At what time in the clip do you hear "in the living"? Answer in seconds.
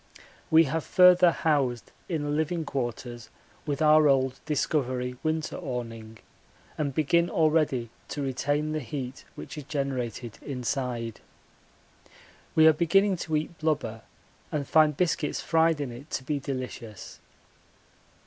2.09-2.65